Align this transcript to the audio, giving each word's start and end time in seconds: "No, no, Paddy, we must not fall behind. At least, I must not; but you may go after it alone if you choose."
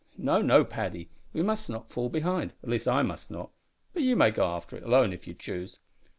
"No, 0.17 0.41
no, 0.41 0.65
Paddy, 0.65 1.11
we 1.31 1.43
must 1.43 1.69
not 1.69 1.91
fall 1.91 2.09
behind. 2.09 2.53
At 2.63 2.69
least, 2.69 2.87
I 2.87 3.03
must 3.03 3.29
not; 3.29 3.51
but 3.93 4.01
you 4.01 4.15
may 4.15 4.31
go 4.31 4.47
after 4.47 4.75
it 4.75 4.81
alone 4.81 5.13
if 5.13 5.27
you 5.27 5.35
choose." 5.35 5.77